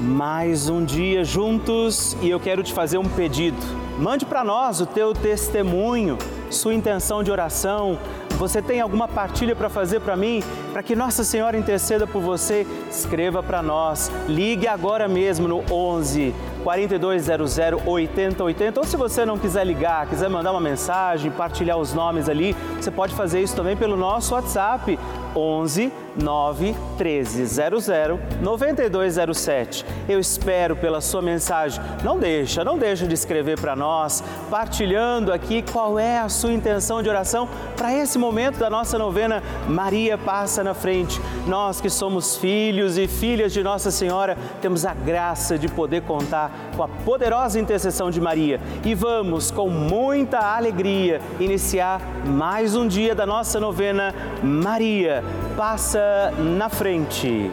mais 0.00 0.68
um 0.68 0.82
dia 0.82 1.22
juntos 1.22 2.16
e 2.22 2.30
eu 2.30 2.40
quero 2.40 2.62
te 2.62 2.72
fazer 2.72 2.96
um 2.96 3.04
pedido. 3.04 3.58
Mande 3.98 4.24
para 4.24 4.42
nós 4.42 4.80
o 4.80 4.86
teu 4.86 5.12
testemunho, 5.12 6.16
sua 6.50 6.72
intenção 6.72 7.22
de 7.22 7.30
oração. 7.30 7.98
Você 8.38 8.62
tem 8.62 8.80
alguma 8.80 9.06
partilha 9.06 9.54
para 9.54 9.68
fazer 9.68 10.00
para 10.00 10.16
mim? 10.16 10.42
Para 10.72 10.82
que 10.82 10.96
Nossa 10.96 11.22
Senhora 11.22 11.58
interceda 11.58 12.06
por 12.06 12.22
você, 12.22 12.66
escreva 12.90 13.42
para 13.42 13.62
nós. 13.62 14.10
Ligue 14.26 14.66
agora 14.66 15.06
mesmo 15.06 15.46
no 15.46 15.62
11 15.70 16.34
4200 16.62 17.58
8080. 17.86 18.80
Ou 18.80 18.86
se 18.86 18.96
você 18.96 19.24
não 19.24 19.38
quiser 19.38 19.64
ligar, 19.64 20.06
quiser 20.06 20.28
mandar 20.28 20.52
uma 20.52 20.60
mensagem, 20.60 21.30
partilhar 21.30 21.78
os 21.78 21.92
nomes 21.92 22.28
ali, 22.28 22.56
você 22.76 22.90
pode 22.90 23.14
fazer 23.14 23.40
isso 23.40 23.56
também 23.56 23.76
pelo 23.76 23.96
nosso 23.96 24.34
WhatsApp 24.34 24.98
11 25.34 25.92
9 26.16 26.76
13 26.98 27.46
00 27.46 28.20
9207. 28.40 29.84
Eu 30.08 30.18
espero 30.18 30.76
pela 30.76 31.00
sua 31.00 31.22
mensagem. 31.22 31.82
Não 32.02 32.18
deixa, 32.18 32.64
não 32.64 32.78
deixa 32.78 33.06
de 33.06 33.14
escrever 33.14 33.60
para 33.60 33.76
nós, 33.76 34.22
partilhando 34.50 35.32
aqui 35.32 35.62
qual 35.62 35.98
é 35.98 36.18
a 36.18 36.28
sua 36.28 36.52
intenção 36.52 37.02
de 37.02 37.08
oração 37.08 37.48
para 37.76 37.92
esse 37.92 38.18
momento 38.18 38.58
da 38.58 38.68
nossa 38.68 38.98
novena 38.98 39.42
Maria 39.68 40.18
passa 40.18 40.64
na 40.64 40.74
frente. 40.74 41.20
Nós 41.46 41.80
que 41.80 41.88
somos 41.88 42.36
filhos 42.36 42.98
e 42.98 43.06
filhas 43.06 43.52
de 43.52 43.62
Nossa 43.62 43.90
Senhora, 43.90 44.36
temos 44.60 44.84
a 44.84 44.94
graça 44.94 45.58
de 45.58 45.68
poder 45.68 46.02
contar 46.02 46.49
com 46.76 46.82
a 46.82 46.88
poderosa 46.88 47.58
intercessão 47.58 48.10
de 48.10 48.20
Maria. 48.20 48.60
E 48.84 48.94
vamos 48.94 49.50
com 49.50 49.68
muita 49.68 50.38
alegria 50.38 51.20
iniciar 51.38 52.00
mais 52.26 52.74
um 52.74 52.86
dia 52.86 53.14
da 53.14 53.26
nossa 53.26 53.58
novena 53.58 54.14
Maria 54.42 55.22
passa 55.56 56.32
na 56.38 56.68
frente. 56.68 57.50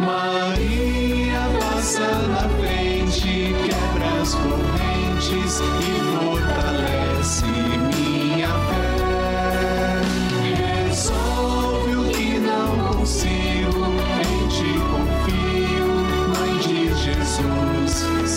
Maria 0.00 1.40
passa 1.60 2.00
na 2.00 2.48
frente, 2.58 3.54
quebra 3.64 4.22
as 4.22 4.34
correntes 4.34 5.60
e 5.60 6.18
fortalece 6.24 7.67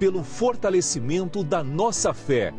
pelo 0.00 0.24
fortalecimento 0.24 1.44
da 1.44 1.62
nossa 1.62 2.12
fé 2.14 2.52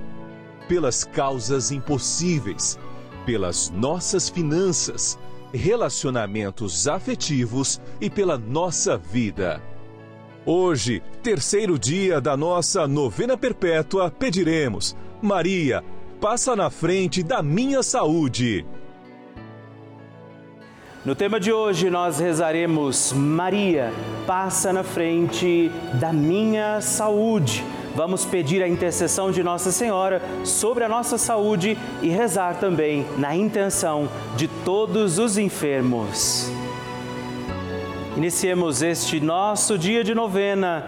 pelas 0.72 1.04
causas 1.04 1.70
impossíveis, 1.70 2.80
pelas 3.26 3.70
nossas 3.72 4.30
finanças, 4.30 5.20
relacionamentos 5.52 6.88
afetivos 6.88 7.82
e 8.00 8.10
pela 8.10 8.38
nossa 8.38 8.98
vida. 8.98 9.62
Hoje, 10.46 11.04
terceiro 11.22 11.78
dia 11.78 12.22
da 12.22 12.38
nossa 12.38 12.88
novena 12.88 13.36
perpétua, 13.36 14.10
pediremos: 14.10 14.96
Maria, 15.22 15.84
passa 16.22 16.56
na 16.56 16.70
frente 16.70 17.22
da 17.22 17.44
minha 17.44 17.84
saúde. 17.84 18.66
No 21.04 21.16
tema 21.16 21.40
de 21.40 21.52
hoje, 21.52 21.90
nós 21.90 22.20
rezaremos: 22.20 23.12
Maria, 23.12 23.92
passa 24.28 24.72
na 24.72 24.84
frente 24.84 25.72
da 25.96 26.14
minha 26.14 26.80
saúde. 26.80 27.66
Vamos 27.96 28.24
pedir 28.24 28.62
a 28.62 28.68
intercessão 28.68 29.32
de 29.32 29.42
Nossa 29.42 29.72
Senhora 29.72 30.22
sobre 30.46 30.84
a 30.84 30.90
nossa 30.90 31.18
saúde 31.18 31.76
e 32.04 32.10
rezar 32.10 32.60
também 32.60 33.04
na 33.18 33.36
intenção 33.36 34.08
de 34.38 34.48
todos 34.48 35.18
os 35.18 35.40
enfermos. 35.40 36.52
Iniciemos 38.16 38.84
este 38.84 39.20
nosso 39.20 39.80
dia 39.80 40.04
de 40.04 40.14
novena. 40.14 40.88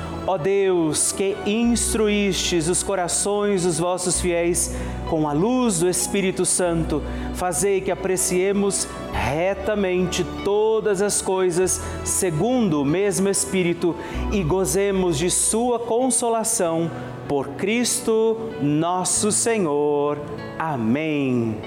Ó 0.27 0.37
Deus, 0.37 1.11
que 1.11 1.35
instruístes 1.47 2.67
os 2.67 2.83
corações 2.83 3.63
dos 3.63 3.79
vossos 3.79 4.21
fiéis 4.21 4.75
com 5.09 5.27
a 5.27 5.33
luz 5.33 5.79
do 5.79 5.89
Espírito 5.89 6.45
Santo, 6.45 7.01
fazei 7.33 7.81
que 7.81 7.89
apreciemos 7.89 8.87
retamente 9.11 10.23
todas 10.45 11.01
as 11.01 11.21
coisas 11.23 11.81
segundo 12.05 12.81
o 12.81 12.85
mesmo 12.85 13.29
Espírito 13.29 13.95
e 14.31 14.43
gozemos 14.43 15.17
de 15.17 15.31
Sua 15.31 15.79
consolação 15.79 16.89
por 17.27 17.47
Cristo 17.49 18.37
nosso 18.61 19.31
Senhor. 19.31 20.19
Amém. 20.59 21.57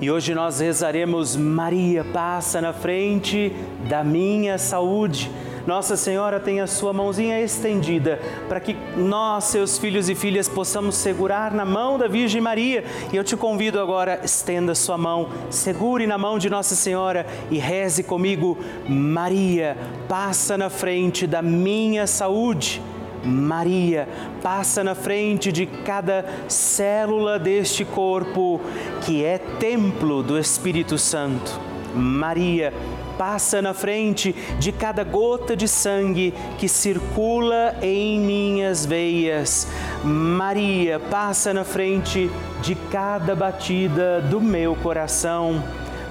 E 0.00 0.10
hoje 0.10 0.34
nós 0.34 0.60
rezaremos 0.60 1.34
Maria 1.34 2.04
passa 2.04 2.60
na 2.60 2.72
frente 2.72 3.52
da 3.88 4.04
minha 4.04 4.58
saúde 4.58 5.30
nossa 5.66 5.96
Senhora 5.96 6.38
tem 6.38 6.60
a 6.60 6.66
sua 6.66 6.92
mãozinha 6.92 7.40
estendida 7.40 8.20
para 8.48 8.60
que 8.60 8.76
nós, 8.96 9.44
seus 9.44 9.76
filhos 9.76 10.08
e 10.08 10.14
filhas, 10.14 10.48
possamos 10.48 10.94
segurar 10.94 11.52
na 11.52 11.64
mão 11.64 11.98
da 11.98 12.06
Virgem 12.06 12.40
Maria. 12.40 12.84
E 13.12 13.16
eu 13.16 13.24
te 13.24 13.36
convido 13.36 13.80
agora, 13.80 14.20
estenda 14.22 14.76
sua 14.76 14.96
mão, 14.96 15.28
segure 15.50 16.06
na 16.06 16.16
mão 16.16 16.38
de 16.38 16.48
Nossa 16.48 16.76
Senhora 16.76 17.26
e 17.50 17.58
reze 17.58 18.04
comigo: 18.04 18.56
Maria, 18.88 19.76
passa 20.08 20.56
na 20.56 20.70
frente 20.70 21.26
da 21.26 21.42
minha 21.42 22.06
saúde. 22.06 22.80
Maria, 23.24 24.08
passa 24.40 24.84
na 24.84 24.94
frente 24.94 25.50
de 25.50 25.66
cada 25.66 26.24
célula 26.46 27.40
deste 27.40 27.84
corpo 27.84 28.60
que 29.04 29.24
é 29.24 29.38
templo 29.38 30.22
do 30.22 30.38
Espírito 30.38 30.96
Santo. 30.96 31.60
Maria, 31.92 32.72
passa 33.18 33.60
na 33.62 33.74
frente 33.74 34.34
de 34.58 34.72
cada 34.72 35.04
gota 35.04 35.56
de 35.56 35.66
sangue 35.66 36.34
que 36.58 36.68
circula 36.68 37.76
em 37.82 38.20
minhas 38.20 38.84
veias. 38.84 39.66
Maria, 40.04 40.98
passa 40.98 41.52
na 41.52 41.64
frente 41.64 42.30
de 42.62 42.74
cada 42.74 43.34
batida 43.34 44.20
do 44.20 44.40
meu 44.40 44.74
coração. 44.76 45.62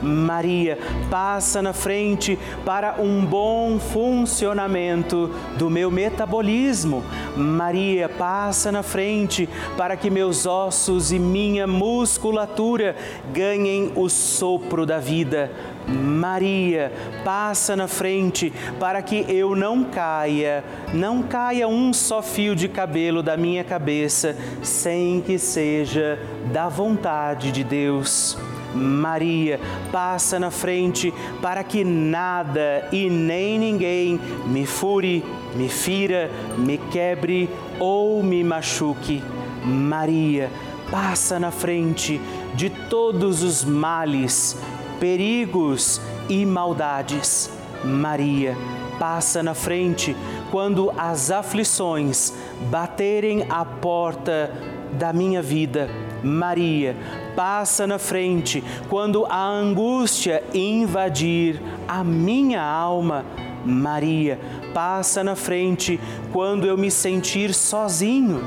Maria, 0.05 0.77
passa 1.09 1.61
na 1.61 1.73
frente 1.73 2.37
para 2.63 3.01
um 3.01 3.25
bom 3.25 3.79
funcionamento 3.79 5.31
do 5.57 5.69
meu 5.69 5.89
metabolismo. 5.89 7.03
Maria, 7.35 8.07
passa 8.07 8.71
na 8.71 8.83
frente 8.83 9.49
para 9.75 9.97
que 9.97 10.09
meus 10.09 10.45
ossos 10.45 11.11
e 11.11 11.19
minha 11.19 11.65
musculatura 11.65 12.95
ganhem 13.33 13.91
o 13.95 14.07
sopro 14.07 14.85
da 14.85 14.99
vida. 14.99 15.51
Maria, 15.87 16.91
passa 17.23 17.75
na 17.75 17.87
frente 17.87 18.51
para 18.79 19.01
que 19.01 19.25
eu 19.29 19.55
não 19.55 19.83
caia, 19.83 20.63
não 20.93 21.21
caia 21.21 21.67
um 21.67 21.93
só 21.93 22.21
fio 22.21 22.55
de 22.55 22.67
cabelo 22.67 23.21
da 23.21 23.37
minha 23.37 23.63
cabeça 23.63 24.35
sem 24.63 25.21
que 25.21 25.37
seja 25.37 26.19
da 26.51 26.67
vontade 26.67 27.51
de 27.51 27.63
Deus. 27.63 28.37
Maria, 28.75 29.59
passa 29.91 30.39
na 30.39 30.51
frente 30.51 31.13
para 31.41 31.63
que 31.63 31.83
nada 31.83 32.87
e 32.91 33.09
nem 33.09 33.57
ninguém 33.57 34.19
me 34.45 34.65
fure, 34.65 35.23
me 35.55 35.69
fira, 35.69 36.29
me 36.57 36.77
quebre 36.77 37.49
ou 37.79 38.21
me 38.21 38.43
machuque. 38.43 39.23
Maria, 39.63 40.49
passa 40.91 41.39
na 41.39 41.51
frente 41.51 42.21
de 42.53 42.69
todos 42.69 43.41
os 43.41 43.63
males, 43.63 44.57
perigos 44.99 46.01
e 46.29 46.45
maldades. 46.45 47.49
Maria, 47.83 48.55
passa 48.99 49.43
na 49.43 49.53
frente 49.53 50.15
quando 50.51 50.91
as 50.97 51.31
aflições 51.31 52.33
baterem 52.69 53.45
à 53.49 53.65
porta 53.65 54.51
da 54.93 55.11
minha 55.11 55.41
vida. 55.41 55.89
Maria, 56.23 56.95
passa 57.35 57.85
na 57.85 57.99
frente 57.99 58.63
quando 58.89 59.25
a 59.25 59.45
angústia 59.45 60.43
invadir 60.53 61.61
a 61.87 62.03
minha 62.03 62.63
alma. 62.63 63.25
Maria, 63.65 64.39
passa 64.73 65.23
na 65.23 65.35
frente 65.35 65.99
quando 66.31 66.65
eu 66.65 66.77
me 66.77 66.91
sentir 66.91 67.53
sozinho. 67.53 68.43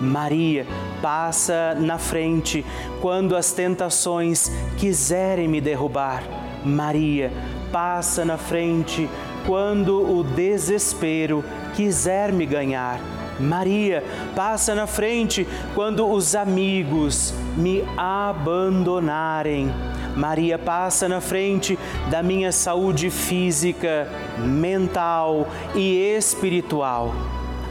Maria, 0.00 0.66
passa 1.00 1.76
na 1.78 1.98
frente 1.98 2.64
quando 3.00 3.36
as 3.36 3.52
tentações 3.52 4.50
quiserem 4.76 5.46
me 5.46 5.60
derrubar. 5.60 6.24
Maria, 6.64 7.30
passa 7.70 8.24
na 8.24 8.36
frente 8.36 9.08
quando 9.46 10.18
o 10.18 10.22
desespero 10.24 11.44
quiser 11.74 12.32
me 12.32 12.46
ganhar. 12.46 13.21
Maria, 13.42 14.04
passa 14.34 14.74
na 14.74 14.86
frente 14.86 15.46
quando 15.74 16.08
os 16.08 16.34
amigos 16.34 17.34
me 17.56 17.84
abandonarem. 17.96 19.70
Maria, 20.16 20.58
passa 20.58 21.08
na 21.08 21.20
frente 21.20 21.78
da 22.10 22.22
minha 22.22 22.52
saúde 22.52 23.10
física, 23.10 24.08
mental 24.38 25.48
e 25.74 25.96
espiritual. 26.16 27.14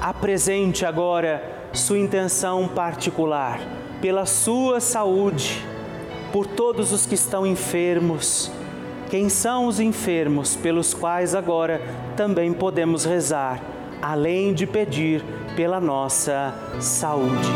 Apresente 0.02 0.86
agora 0.86 1.44
sua 1.74 2.00
intenção 2.00 2.68
particular 2.68 3.60
pela 4.02 4.26
sua 4.26 4.80
saúde, 4.80 5.64
por 6.34 6.48
todos 6.48 6.92
os 6.92 7.06
que 7.06 7.14
estão 7.14 7.46
enfermos. 7.46 8.52
Quem 9.10 9.30
são 9.30 9.68
os 9.68 9.80
enfermos 9.80 10.56
pelos 10.56 10.94
quais 10.94 11.36
agora 11.36 11.82
também 12.18 12.52
podemos 12.52 13.06
rezar, 13.06 13.62
além 14.02 14.54
de 14.54 14.66
pedir 14.66 15.24
pela 15.62 15.80
nossa 15.80 16.56
saúde. 16.80 17.48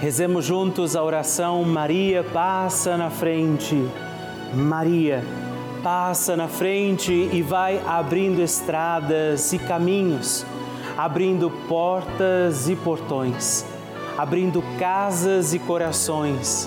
Rezemos 0.00 0.46
juntos 0.46 0.96
a 0.96 1.02
oração 1.02 1.62
Maria 1.62 2.24
passa 2.24 2.96
na 2.96 3.10
frente. 3.10 3.86
Maria 4.54 5.22
passa 5.82 6.38
na 6.38 6.48
frente 6.48 7.12
e 7.12 7.42
vai 7.42 7.82
abrindo 7.86 8.40
estradas 8.40 9.52
e 9.52 9.58
caminhos, 9.58 10.46
abrindo 10.96 11.50
portas 11.68 12.66
e 12.66 12.74
portões, 12.76 13.66
abrindo 14.16 14.64
casas 14.78 15.52
e 15.52 15.58
corações. 15.58 16.66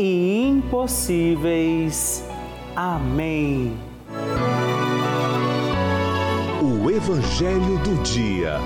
e 0.00 0.48
impossíveis. 0.48 2.24
Amém. 2.74 3.76
O 6.62 6.90
Evangelho 6.90 7.76
do 7.84 8.02
Dia. 8.02 8.56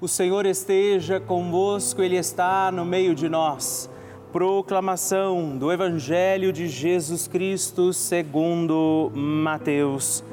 O 0.00 0.08
Senhor 0.08 0.44
esteja 0.44 1.20
convosco, 1.20 2.02
Ele 2.02 2.16
está 2.16 2.72
no 2.72 2.84
meio 2.84 3.14
de 3.14 3.28
nós. 3.28 3.88
Proclamação 4.32 5.56
do 5.56 5.70
Evangelho 5.70 6.52
de 6.52 6.66
Jesus 6.66 7.28
Cristo 7.28 7.92
segundo 7.92 9.12
Mateus. 9.14 10.24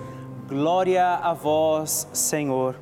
Glória 0.48 1.14
a 1.14 1.32
vós, 1.36 2.08
Senhor. 2.12 2.76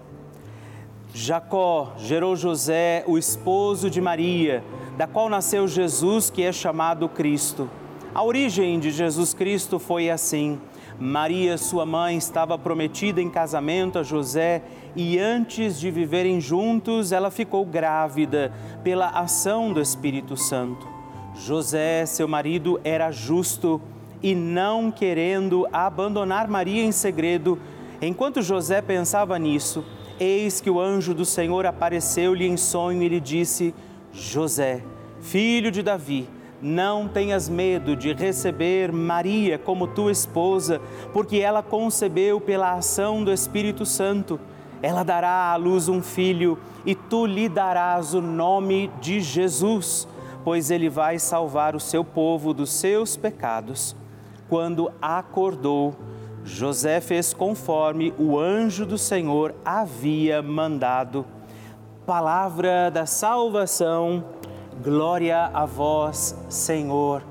Jacó 1.13 1.95
gerou 1.97 2.33
José, 2.37 3.03
o 3.07 3.17
esposo 3.17 3.89
de 3.89 3.99
Maria, 3.99 4.63
da 4.97 5.05
qual 5.05 5.29
nasceu 5.29 5.67
Jesus, 5.67 6.31
que 6.31 6.41
é 6.41 6.51
chamado 6.51 7.07
Cristo. 7.07 7.69
A 8.15 8.23
origem 8.23 8.79
de 8.79 8.89
Jesus 8.89 9.31
Cristo 9.31 9.77
foi 9.77 10.09
assim. 10.09 10.59
Maria, 10.99 11.55
sua 11.55 11.85
mãe, 11.85 12.17
estava 12.17 12.57
prometida 12.57 13.21
em 13.21 13.29
casamento 13.29 13.99
a 13.99 14.03
José 14.03 14.63
e 14.95 15.19
antes 15.19 15.79
de 15.79 15.91
viverem 15.91 16.41
juntos, 16.41 17.11
ela 17.11 17.29
ficou 17.29 17.63
grávida 17.63 18.51
pela 18.83 19.09
ação 19.09 19.71
do 19.71 19.79
Espírito 19.79 20.35
Santo. 20.35 20.87
José, 21.35 22.03
seu 22.07 22.27
marido, 22.27 22.81
era 22.83 23.11
justo 23.11 23.79
e 24.23 24.33
não 24.33 24.89
querendo 24.89 25.67
abandonar 25.71 26.47
Maria 26.47 26.83
em 26.83 26.91
segredo, 26.91 27.59
enquanto 28.01 28.41
José 28.41 28.81
pensava 28.81 29.37
nisso, 29.37 29.85
eis 30.19 30.59
que 30.59 30.71
o 30.71 30.81
anjo 30.81 31.13
do 31.13 31.23
Senhor 31.23 31.67
apareceu-lhe 31.67 32.47
em 32.47 32.57
sonho 32.57 33.03
e 33.03 33.09
lhe 33.09 33.19
disse: 33.19 33.75
José, 34.17 34.81
filho 35.21 35.69
de 35.69 35.83
Davi, 35.83 36.27
não 36.59 37.07
tenhas 37.07 37.47
medo 37.47 37.95
de 37.95 38.13
receber 38.13 38.91
Maria 38.91 39.59
como 39.59 39.85
tua 39.85 40.11
esposa, 40.11 40.81
porque 41.13 41.37
ela 41.37 41.61
concebeu 41.61 42.41
pela 42.41 42.73
ação 42.73 43.23
do 43.23 43.31
Espírito 43.31 43.85
Santo. 43.85 44.39
Ela 44.81 45.03
dará 45.03 45.51
à 45.51 45.55
luz 45.55 45.87
um 45.87 46.01
filho 46.01 46.57
e 46.83 46.95
tu 46.95 47.27
lhe 47.27 47.47
darás 47.47 48.15
o 48.15 48.21
nome 48.21 48.89
de 48.99 49.21
Jesus, 49.21 50.07
pois 50.43 50.71
ele 50.71 50.89
vai 50.89 51.19
salvar 51.19 51.75
o 51.75 51.79
seu 51.79 52.03
povo 52.03 52.55
dos 52.55 52.71
seus 52.71 53.15
pecados. 53.15 53.95
Quando 54.49 54.91
acordou, 54.99 55.95
José 56.43 56.99
fez 57.01 57.35
conforme 57.35 58.11
o 58.17 58.39
anjo 58.39 58.83
do 58.83 58.97
Senhor 58.97 59.53
havia 59.63 60.41
mandado. 60.41 61.36
Palavra 62.07 62.89
da 62.89 63.05
salvação 63.05 64.23
Glória 64.81 65.51
a 65.53 65.65
vós, 65.65 66.33
Senhor. 66.47 67.21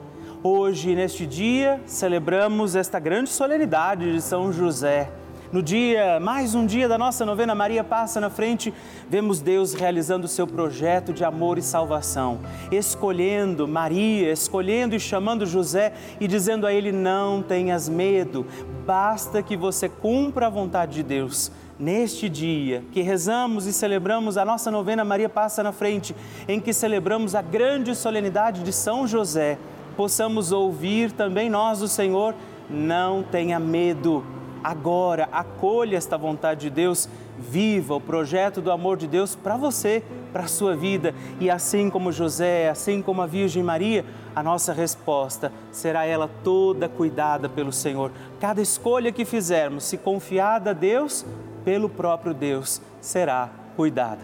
Hoje, 0.42 0.94
neste 0.94 1.26
dia, 1.26 1.80
celebramos 1.86 2.76
esta 2.76 2.98
grande 2.98 3.30
solenidade 3.30 4.12
de 4.12 4.20
São 4.20 4.52
José. 4.52 5.10
No 5.50 5.62
dia, 5.62 6.20
mais 6.20 6.54
um 6.54 6.66
dia 6.66 6.86
da 6.86 6.98
nossa 6.98 7.24
novena 7.24 7.54
Maria 7.54 7.82
Passa 7.82 8.20
na 8.20 8.28
Frente, 8.28 8.74
vemos 9.08 9.40
Deus 9.40 9.72
realizando 9.72 10.26
o 10.26 10.28
seu 10.28 10.46
projeto 10.46 11.10
de 11.10 11.24
amor 11.24 11.56
e 11.56 11.62
salvação, 11.62 12.40
escolhendo 12.70 13.66
Maria, 13.66 14.30
escolhendo 14.30 14.94
e 14.94 15.00
chamando 15.00 15.46
José 15.46 15.94
e 16.20 16.28
dizendo 16.28 16.66
a 16.66 16.72
ele: 16.74 16.92
Não 16.92 17.40
tenhas 17.42 17.88
medo, 17.88 18.44
basta 18.84 19.42
que 19.42 19.56
você 19.56 19.88
cumpra 19.88 20.48
a 20.48 20.50
vontade 20.50 20.96
de 20.96 21.02
Deus 21.02 21.50
neste 21.78 22.28
dia 22.28 22.82
que 22.92 23.02
rezamos 23.02 23.66
e 23.66 23.72
celebramos 23.72 24.36
a 24.36 24.44
nossa 24.44 24.70
novena 24.70 25.04
Maria 25.04 25.28
Passa 25.28 25.62
na 25.62 25.72
Frente, 25.72 26.14
em 26.48 26.60
que 26.60 26.72
celebramos 26.72 27.34
a 27.34 27.42
grande 27.42 27.94
solenidade 27.94 28.62
de 28.62 28.72
São 28.72 29.06
José, 29.06 29.58
possamos 29.96 30.52
ouvir 30.52 31.12
também 31.12 31.48
nós 31.48 31.80
o 31.82 31.88
Senhor, 31.88 32.34
não 32.68 33.22
tenha 33.22 33.58
medo. 33.58 34.24
Agora, 34.62 35.28
acolha 35.30 35.96
esta 35.96 36.18
vontade 36.18 36.62
de 36.62 36.70
Deus, 36.70 37.08
viva 37.38 37.94
o 37.94 38.00
projeto 38.00 38.60
do 38.60 38.72
amor 38.72 38.96
de 38.96 39.06
Deus 39.06 39.36
para 39.36 39.56
você, 39.56 40.02
para 40.32 40.44
a 40.44 40.48
sua 40.48 40.74
vida. 40.74 41.14
E 41.38 41.48
assim 41.48 41.88
como 41.88 42.10
José, 42.10 42.68
assim 42.68 43.00
como 43.00 43.22
a 43.22 43.26
Virgem 43.26 43.62
Maria, 43.62 44.04
a 44.34 44.42
nossa 44.42 44.72
resposta 44.72 45.52
será 45.70 46.04
ela 46.04 46.28
toda 46.42 46.88
cuidada 46.88 47.48
pelo 47.48 47.72
Senhor. 47.72 48.10
Cada 48.40 48.60
escolha 48.60 49.12
que 49.12 49.24
fizermos, 49.24 49.84
se 49.84 49.96
confiada 49.96 50.70
a 50.70 50.74
Deus, 50.74 51.24
pelo 51.66 51.88
próprio 51.88 52.32
Deus 52.32 52.80
será 53.00 53.50
cuidada. 53.74 54.20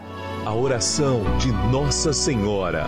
A 0.46 0.54
oração 0.54 1.22
de 1.38 1.50
Nossa 1.72 2.12
Senhora. 2.12 2.86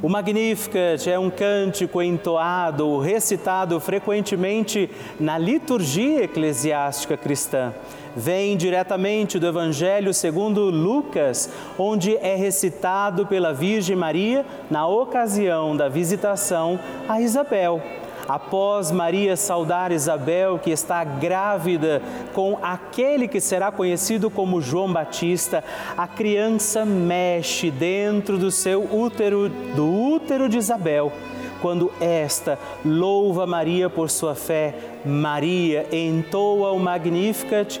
O 0.00 0.08
Magnificat 0.08 1.10
é 1.10 1.18
um 1.18 1.30
cântico 1.30 2.00
entoado, 2.00 3.00
recitado 3.00 3.80
frequentemente 3.80 4.88
na 5.18 5.36
liturgia 5.36 6.22
eclesiástica 6.22 7.16
cristã. 7.16 7.74
Vem 8.14 8.56
diretamente 8.56 9.36
do 9.36 9.48
Evangelho 9.48 10.14
segundo 10.14 10.70
Lucas, 10.70 11.50
onde 11.76 12.16
é 12.18 12.36
recitado 12.36 13.26
pela 13.26 13.52
Virgem 13.52 13.96
Maria 13.96 14.46
na 14.70 14.86
ocasião 14.86 15.76
da 15.76 15.88
visitação 15.88 16.78
a 17.08 17.20
Isabel 17.20 17.82
Após 18.28 18.90
Maria 18.90 19.36
saudar 19.36 19.92
Isabel, 19.92 20.58
que 20.58 20.70
está 20.70 21.04
grávida 21.04 22.00
com 22.32 22.58
aquele 22.62 23.28
que 23.28 23.40
será 23.40 23.70
conhecido 23.70 24.30
como 24.30 24.62
João 24.62 24.92
Batista, 24.92 25.62
a 25.96 26.06
criança 26.06 26.84
mexe 26.84 27.70
dentro 27.70 28.38
do 28.38 28.50
seu 28.50 28.82
útero, 28.82 29.48
do 29.48 29.86
útero 29.86 30.48
de 30.48 30.56
Isabel. 30.56 31.12
Quando 31.60 31.90
esta 32.00 32.58
louva 32.84 33.46
Maria 33.46 33.88
por 33.88 34.10
sua 34.10 34.34
fé, 34.34 34.74
Maria 35.04 35.86
entoa 35.92 36.72
o 36.72 36.78
Magnificat 36.78 37.80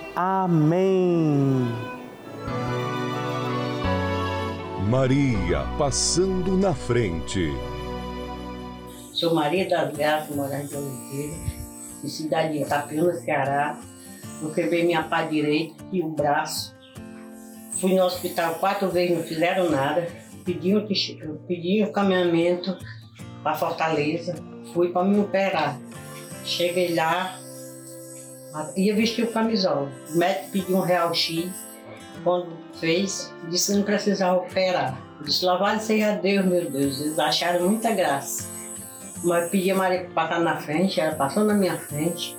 Amém. 0.15 1.67
Maria 4.89 5.65
passando 5.77 6.57
na 6.57 6.73
frente. 6.73 7.49
Sou 9.13 9.33
Maria 9.33 9.69
das 9.69 9.95
Graças, 9.95 10.35
morando 10.35 10.67
de 10.67 10.75
Oliveira, 10.75 11.35
em 12.03 12.07
cidade 12.07 12.53
de 12.53 12.63
Itapema, 12.63 13.13
Ceará. 13.13 13.79
Eu 14.41 14.51
quebrei 14.51 14.83
minha 14.83 15.03
pá 15.03 15.23
direita 15.23 15.81
e 15.93 16.01
o 16.01 16.09
braço. 16.09 16.75
Fui 17.79 17.93
no 17.95 18.03
hospital 18.03 18.55
quatro 18.55 18.89
vezes, 18.89 19.17
não 19.17 19.23
fizeram 19.23 19.69
nada. 19.69 20.09
Pedi 20.43 20.75
um, 20.75 20.85
pedi 21.47 21.83
um 21.83 21.91
caminhamento 21.93 22.77
para 23.41 23.53
Fortaleza. 23.53 24.35
Fui 24.73 24.89
para 24.89 25.05
me 25.05 25.19
operar. 25.19 25.79
Cheguei 26.43 26.95
lá, 26.95 27.39
Ia 28.75 28.95
vestir 28.95 29.25
o 29.25 29.31
camisola. 29.31 29.89
O 30.13 30.17
médico 30.17 30.51
pediu 30.51 30.77
um 30.77 30.81
real 30.81 31.13
X. 31.13 31.49
Quando 32.23 32.47
fez, 32.79 33.33
disse 33.49 33.71
que 33.71 33.77
não 33.77 33.85
precisava 33.85 34.37
operar. 34.37 34.97
disse, 35.23 35.45
louvado 35.45 35.81
seja 35.81 36.13
Deus, 36.13 36.45
meu 36.45 36.69
Deus. 36.69 36.99
Eles 37.01 37.17
acharam 37.17 37.67
muita 37.67 37.91
graça. 37.91 38.47
Mas 39.23 39.49
pedi 39.49 39.71
a 39.71 39.75
Maria 39.75 40.09
para 40.13 40.27
passar 40.27 40.39
na 40.39 40.57
frente, 40.57 40.99
ela 40.99 41.15
passou 41.15 41.43
na 41.43 41.53
minha 41.53 41.77
frente 41.77 42.37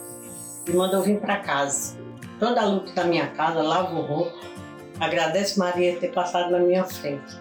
e 0.66 0.72
mandou 0.72 1.02
vir 1.02 1.20
para 1.20 1.36
casa. 1.36 1.96
Toda 2.38 2.60
a 2.60 2.66
luta 2.66 2.92
da 2.92 3.04
minha 3.04 3.28
casa, 3.28 3.62
lavo 3.62 4.00
roupa. 4.00 4.36
Agradeço 5.00 5.58
Maria 5.58 5.96
ter 5.98 6.12
passado 6.12 6.50
na 6.50 6.58
minha 6.58 6.84
frente. 6.84 7.40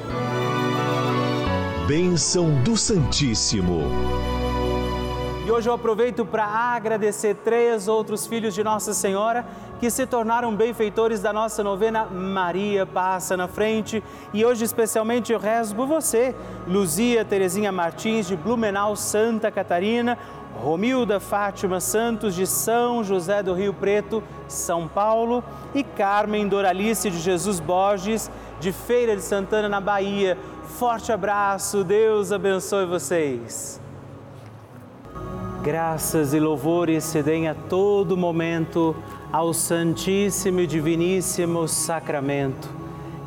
Bênção 1.87 2.63
do 2.63 2.77
Santíssimo. 2.77 3.81
E 5.49 5.51
hoje 5.51 5.67
eu 5.67 5.73
aproveito 5.73 6.23
para 6.23 6.45
agradecer 6.45 7.33
três 7.33 7.87
outros 7.87 8.27
filhos 8.27 8.53
de 8.53 8.63
Nossa 8.63 8.93
Senhora 8.93 9.43
que 9.79 9.89
se 9.89 10.05
tornaram 10.05 10.55
benfeitores 10.55 11.21
da 11.21 11.33
nossa 11.33 11.63
novena 11.63 12.05
Maria 12.05 12.85
Passa 12.85 13.35
na 13.35 13.47
Frente. 13.47 14.03
E 14.31 14.45
hoje, 14.45 14.63
especialmente, 14.63 15.33
eu 15.33 15.39
rezo 15.39 15.75
por 15.75 15.87
você, 15.87 16.35
Luzia 16.67 17.25
Terezinha 17.25 17.71
Martins, 17.71 18.27
de 18.27 18.35
Blumenau, 18.35 18.95
Santa 18.95 19.49
Catarina, 19.49 20.19
Romilda 20.61 21.19
Fátima 21.19 21.79
Santos, 21.79 22.35
de 22.35 22.45
São 22.45 23.03
José 23.03 23.41
do 23.41 23.53
Rio 23.53 23.73
Preto, 23.73 24.21
São 24.47 24.87
Paulo, 24.87 25.43
e 25.73 25.83
Carmen 25.83 26.47
Doralice 26.47 27.09
de 27.09 27.17
Jesus 27.17 27.59
Borges, 27.59 28.29
de 28.59 28.71
Feira 28.71 29.15
de 29.15 29.21
Santana, 29.21 29.69
na 29.69 29.79
Bahia. 29.79 30.37
Forte 30.77 31.11
abraço, 31.11 31.83
Deus 31.83 32.31
abençoe 32.31 32.85
vocês. 32.85 33.79
Graças 35.63 36.33
e 36.33 36.39
louvores 36.39 37.03
se 37.03 37.21
deem 37.21 37.47
a 37.47 37.55
todo 37.55 38.15
momento 38.15 38.95
ao 39.31 39.53
Santíssimo 39.53 40.61
e 40.61 40.67
Diviníssimo 40.67 41.67
Sacramento. 41.67 42.69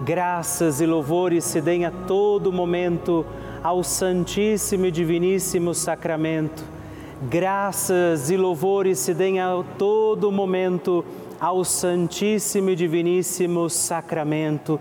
Graças 0.02 0.80
e 0.80 0.86
louvores 0.86 1.44
se 1.44 1.60
deem 1.60 1.84
a 1.84 1.90
todo 1.90 2.50
momento 2.50 3.24
ao 3.62 3.84
Santíssimo 3.84 4.86
e 4.86 4.90
Diviníssimo 4.90 5.74
Sacramento. 5.74 6.64
Graças 7.30 8.30
e 8.30 8.36
louvores 8.36 8.98
se 8.98 9.14
deem 9.14 9.38
a 9.38 9.62
todo 9.78 10.32
momento 10.32 11.04
ao 11.38 11.64
Santíssimo 11.64 12.70
e 12.70 12.74
Diviníssimo 12.74 13.70
Sacramento. 13.70 14.80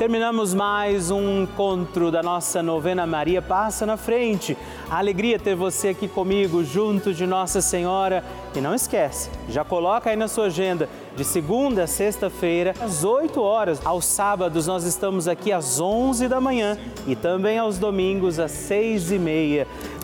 Terminamos 0.00 0.54
mais 0.54 1.10
um 1.10 1.42
encontro 1.42 2.10
da 2.10 2.22
nossa 2.22 2.62
novena 2.62 3.06
Maria 3.06 3.42
Passa 3.42 3.84
na 3.84 3.98
Frente. 3.98 4.56
A 4.88 4.96
alegria 4.96 5.38
ter 5.38 5.54
você 5.54 5.88
aqui 5.88 6.08
comigo, 6.08 6.64
junto 6.64 7.12
de 7.12 7.26
Nossa 7.26 7.60
Senhora. 7.60 8.24
E 8.56 8.62
não 8.62 8.74
esquece, 8.74 9.28
já 9.50 9.62
coloca 9.62 10.08
aí 10.08 10.16
na 10.16 10.26
sua 10.26 10.46
agenda, 10.46 10.88
de 11.14 11.22
segunda 11.22 11.84
a 11.84 11.86
sexta-feira, 11.86 12.74
às 12.80 13.04
8 13.04 13.42
horas. 13.42 13.78
Aos 13.84 14.06
sábados 14.06 14.66
nós 14.66 14.84
estamos 14.84 15.28
aqui 15.28 15.52
às 15.52 15.78
11 15.78 16.28
da 16.28 16.40
manhã 16.40 16.78
e 17.06 17.14
também 17.14 17.58
aos 17.58 17.76
domingos 17.76 18.38
às 18.38 18.52
6 18.52 19.12
e 19.12 19.18
meia. 19.18 19.68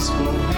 frente, 0.00 0.49